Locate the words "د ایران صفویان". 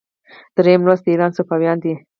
1.05-1.77